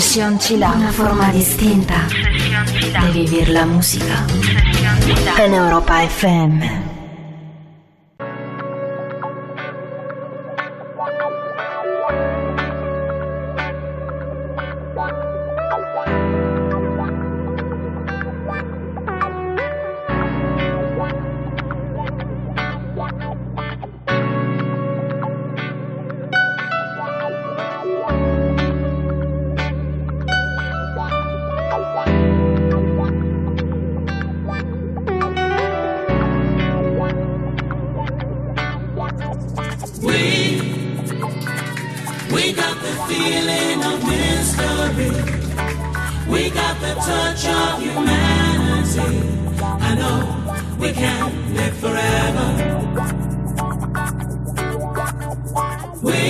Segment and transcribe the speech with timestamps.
[0.00, 0.74] Sesión Chila.
[0.76, 2.06] Una forma distinta
[3.02, 4.24] de vivir la música.
[5.44, 6.87] En Europa FM.
[46.68, 49.10] got the touch of humanity,
[49.62, 50.18] I know
[50.78, 52.48] we can live forever.
[56.02, 56.20] We,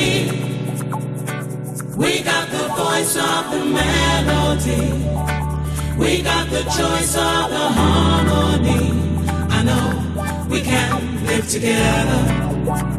[1.96, 4.82] we got the voice of the melody.
[5.98, 8.82] We got the choice of the harmony.
[9.50, 12.97] I know we can live together.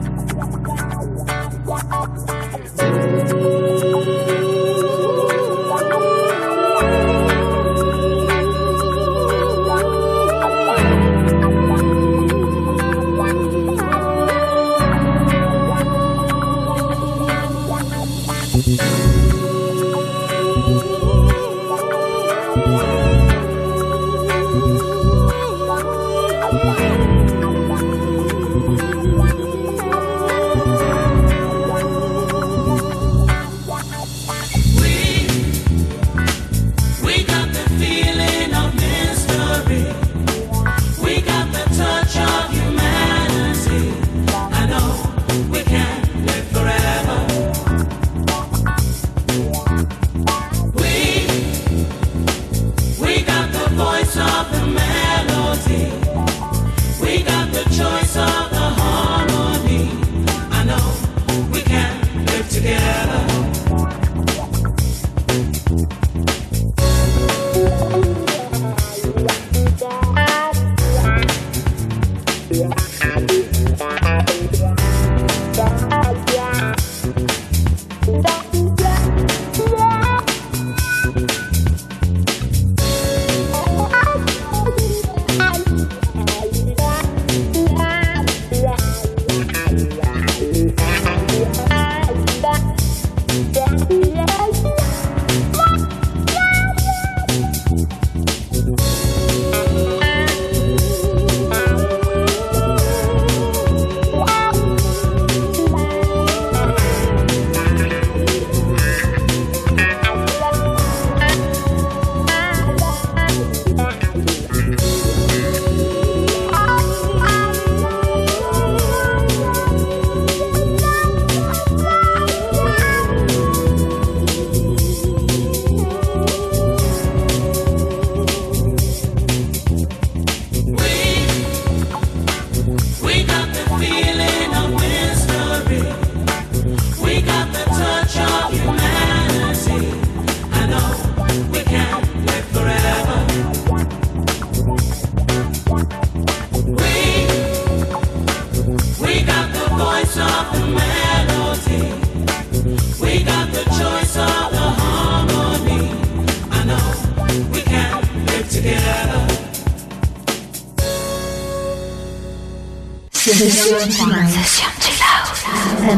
[163.70, 164.92] Transition to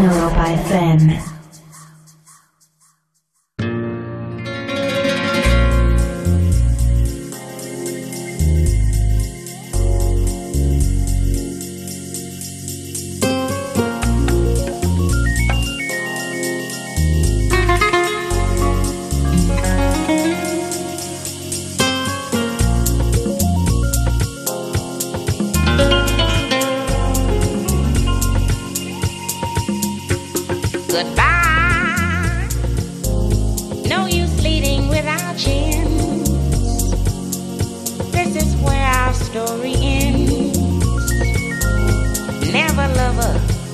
[0.04, 1.31] Europa FM.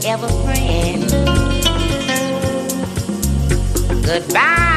[0.08, 1.12] ever friend.
[4.06, 4.77] Goodbye.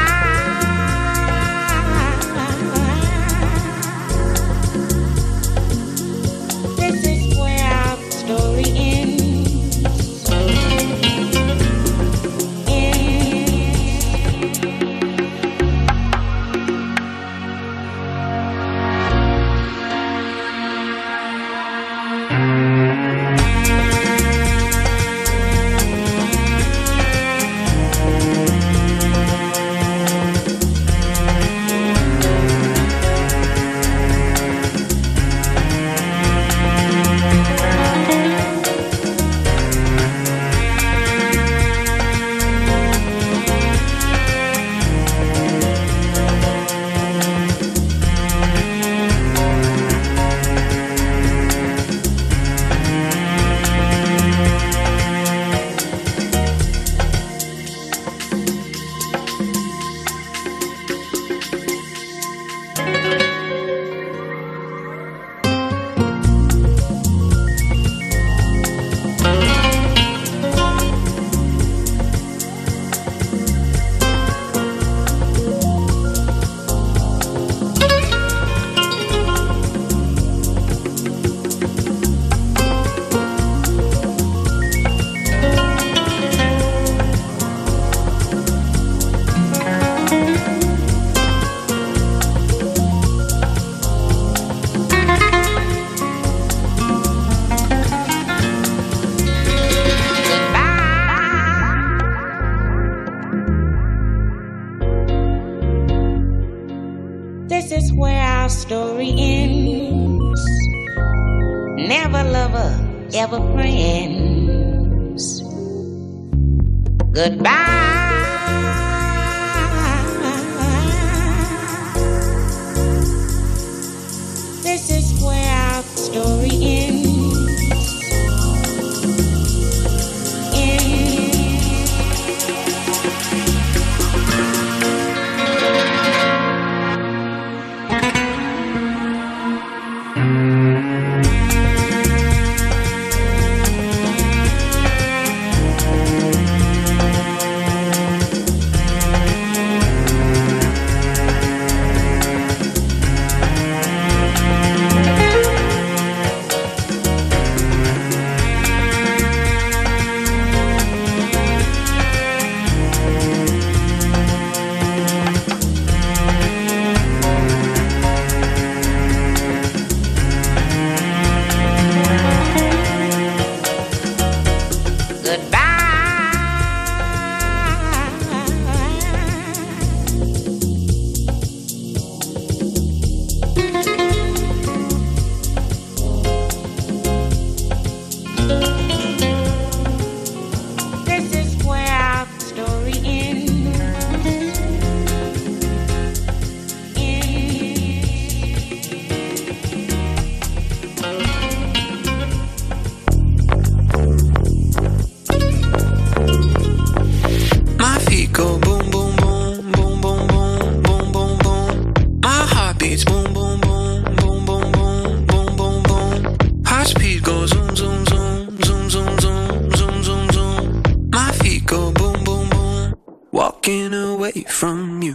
[213.01, 216.37] beats boom boom boom boom boom boom boom boom boom.
[216.65, 220.83] High speed goes zoom zoom zoom zoom zoom zoom zoom zoom zoom.
[221.11, 222.93] My feet go boom boom boom,
[223.31, 225.13] walking away from you.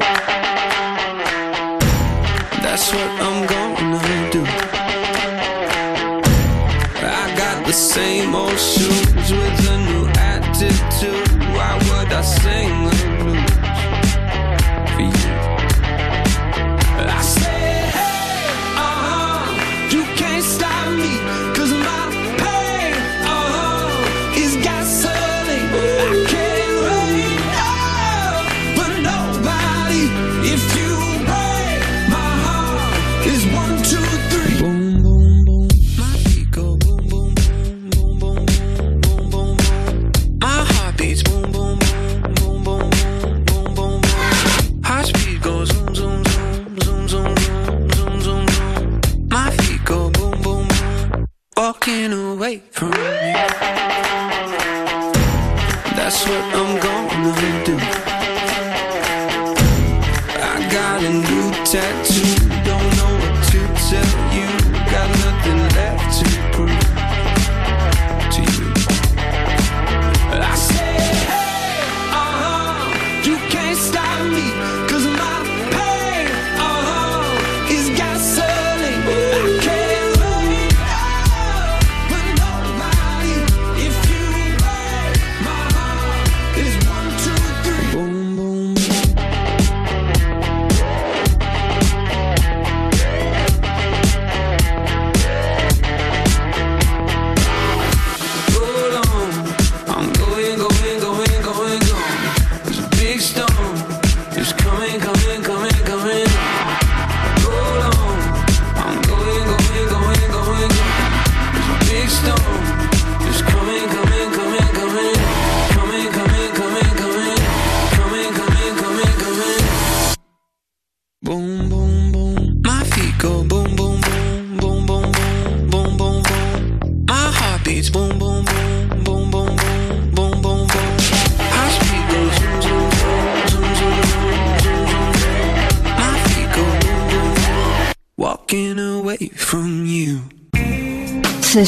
[2.63, 4.45] That's what I'm gonna do.
[7.09, 11.29] I got the same old shoes with a new attitude.
[11.55, 12.86] Why would I sing?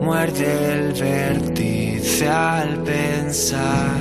[0.00, 4.00] muerde el vértice al pensar.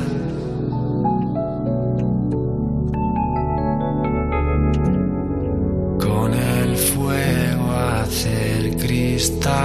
[5.99, 9.64] Con el fuego hacer cristal.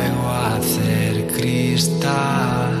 [1.41, 2.80] cristal.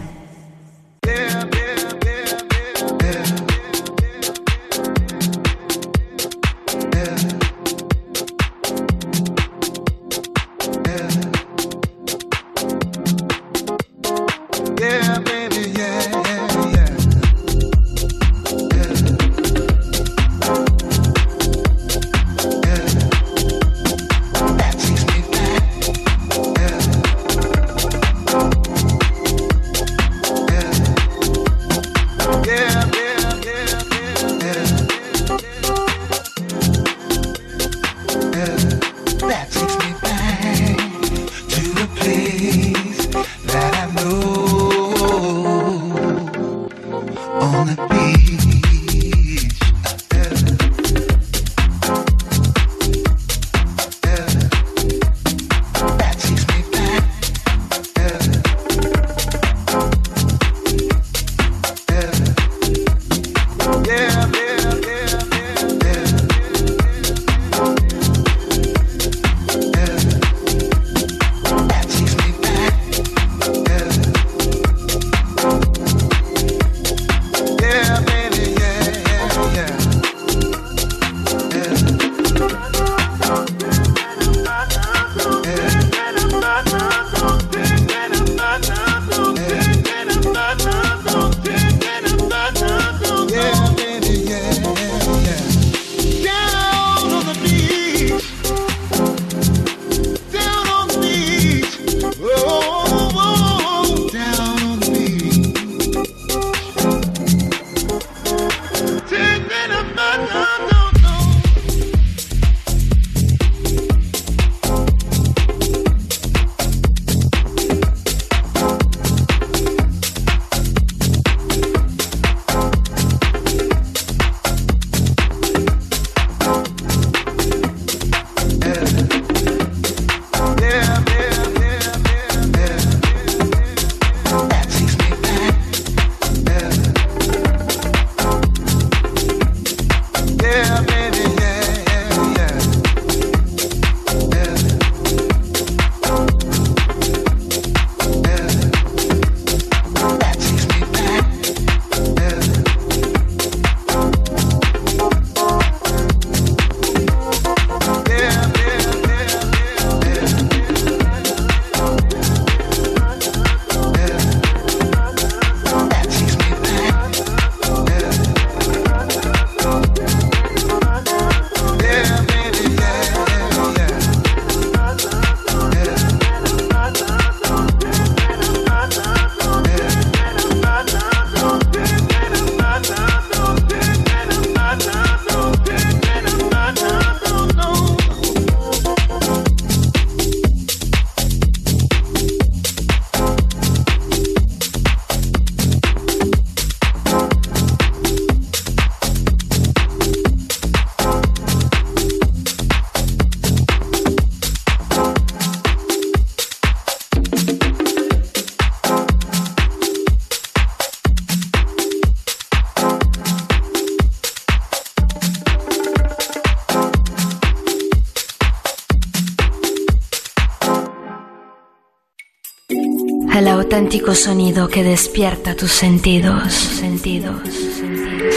[223.61, 226.51] Auténtico sonido que despierta tus sentidos.
[226.51, 227.47] sentidos.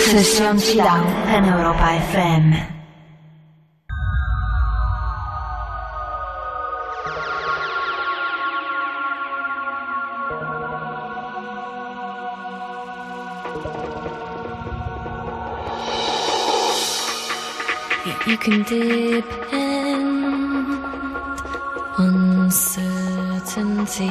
[0.04, 0.58] Sesión
[1.34, 2.74] en Europa FM.
[18.26, 20.24] You can depend
[21.98, 24.10] on certainty.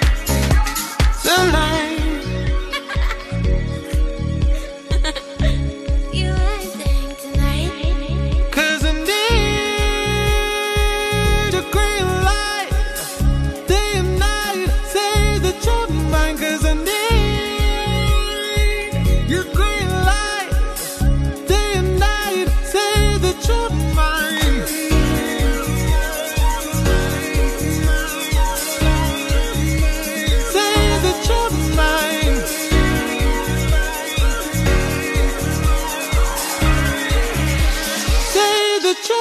[1.31, 1.90] the line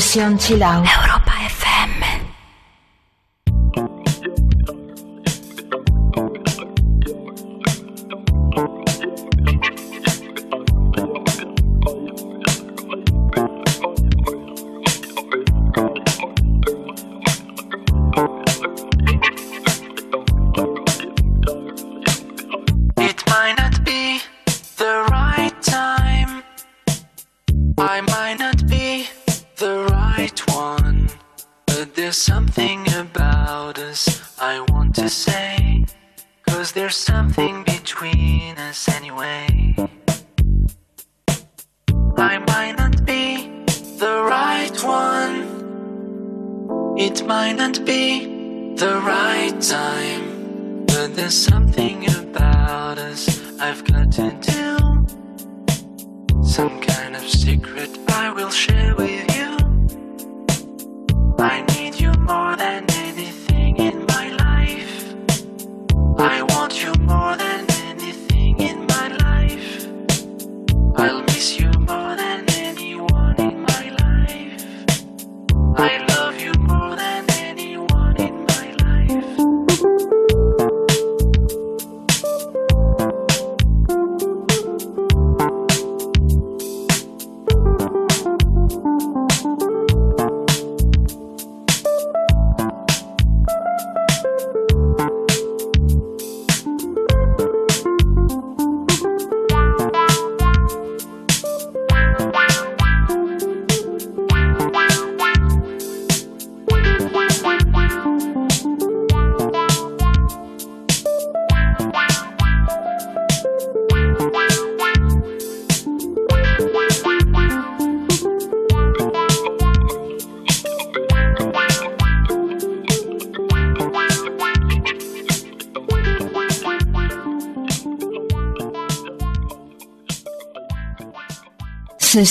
[0.00, 0.34] 我喜欢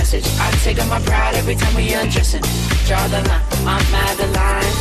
[0.00, 0.26] message.
[0.40, 2.44] I take up my pride every time we undressing.
[2.88, 4.74] Draw the line, I'm out the line.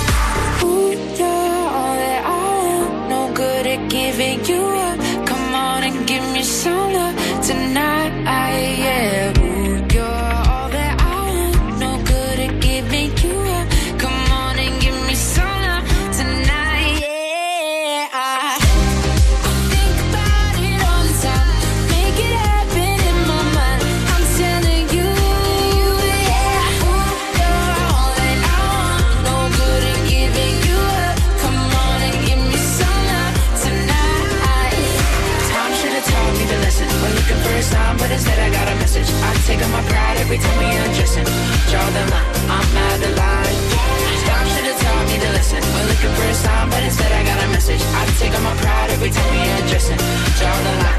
[0.63, 3.09] Ooh, you're all that I am.
[3.13, 4.97] No good at giving you up.
[5.29, 7.15] Come on and give me some love
[7.47, 7.98] tonight.
[41.89, 43.57] I'm, out of line.
[44.53, 45.61] Should've taught me to listen.
[45.73, 47.81] We're looking for a sign, but instead I got a message.
[47.81, 49.97] I take on my pride every time we address it.
[50.37, 50.98] Draw the line.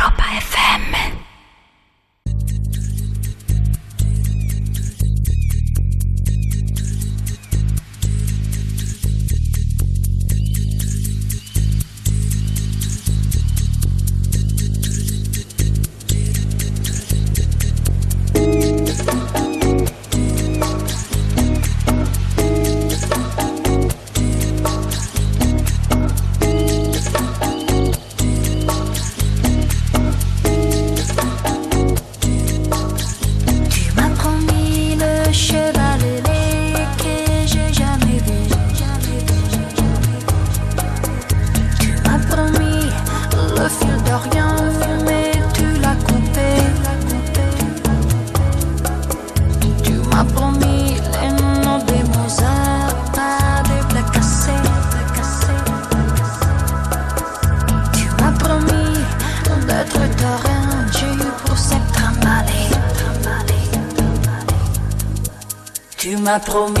[66.31, 66.80] una promesa.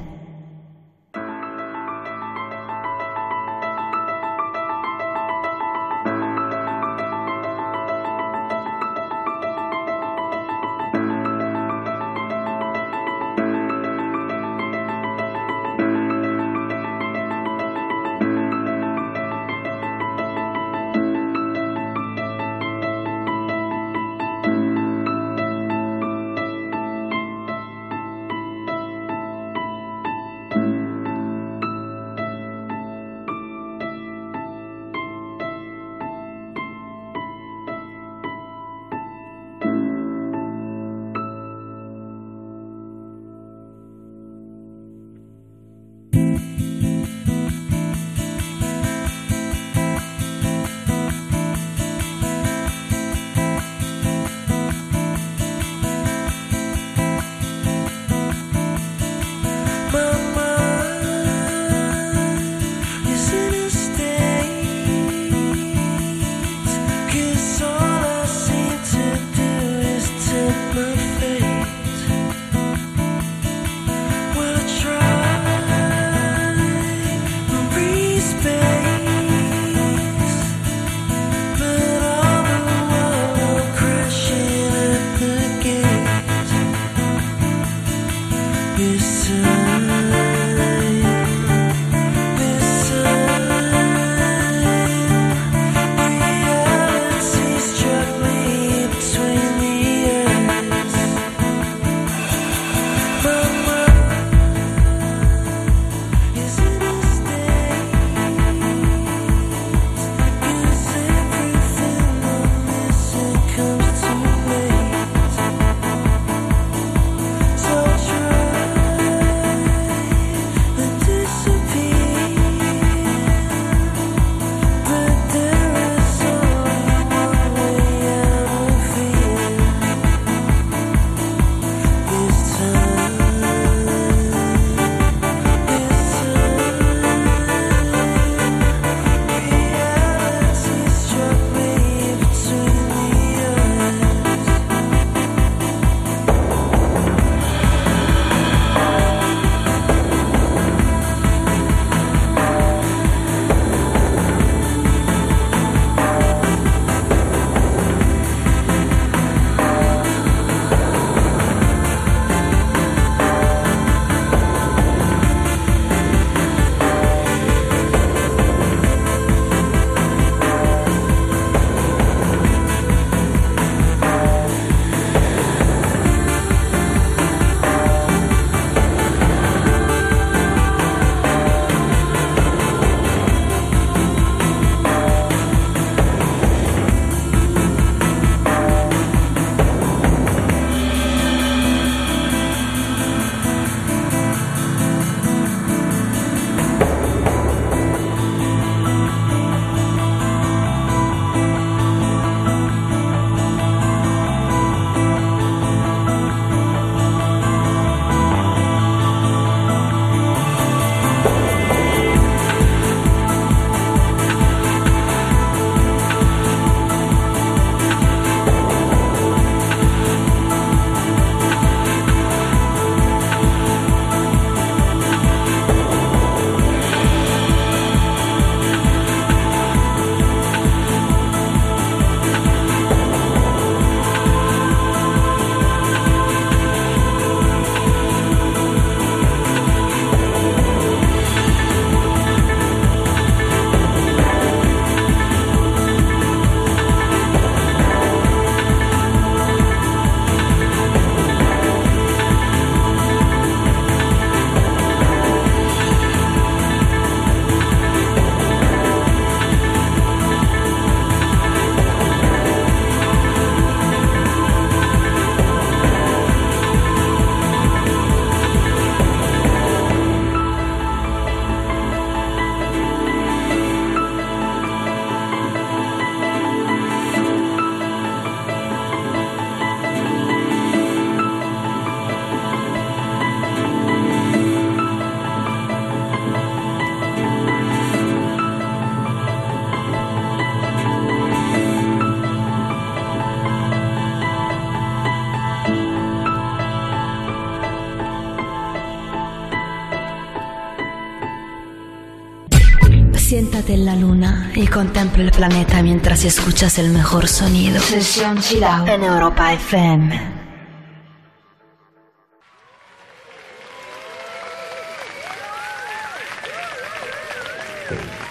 [303.71, 307.79] Mírate en la luna y contempla el planeta mientras escuchas el mejor sonido.
[307.79, 310.19] Sesión Chila en Europa FM.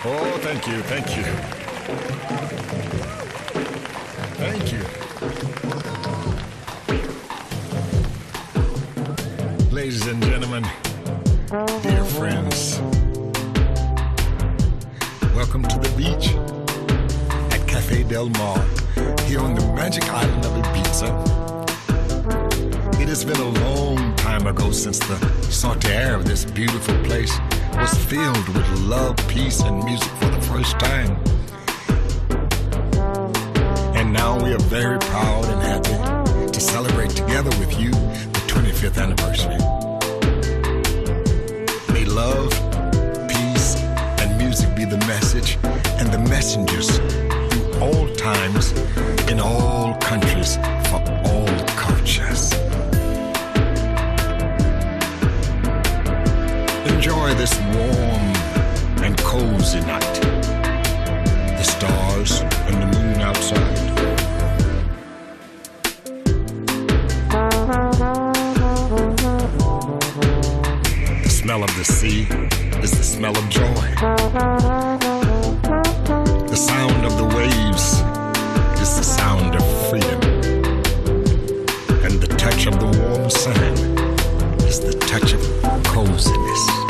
[0.04, 1.49] Oh, thank you, thank you.
[71.80, 72.26] the sea
[72.82, 73.64] is the smell of joy.
[76.46, 78.02] The sound of the waves
[78.82, 80.20] is the sound of freedom.
[82.04, 83.78] And the touch of the warm sand
[84.68, 85.40] is the touch of
[85.84, 86.89] coziness.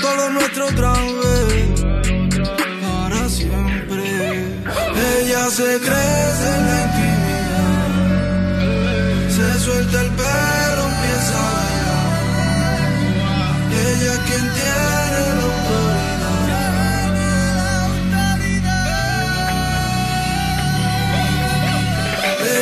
[0.00, 0.92] Todo nuestro otra.
[2.82, 4.04] Para siempre.
[5.18, 7.90] Ella se crece en la intimidad.
[9.36, 12.10] Se suelta el pelo, empieza a bailar.
[13.72, 15.50] Ella es quien tiene la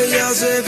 [0.04, 0.67] Ella se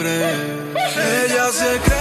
[0.00, 1.24] Siempre.
[1.24, 1.99] Ella se crece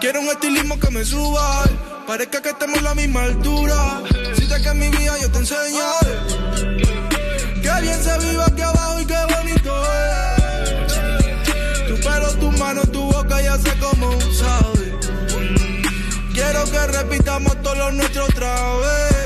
[0.00, 1.64] Quiero un estilismo que me suba.
[2.06, 4.00] Parezca que estemos en la misma altura.
[4.34, 5.84] Si te que en mi vida yo te enseño.
[7.62, 11.88] Qué bien se vive aquí abajo y qué bonito es.
[11.88, 14.94] Tu pelo, tu mano, tu boca, ya sé cómo sabes.
[16.32, 19.17] Quiero que repitamos todo lo nuestro otra vez.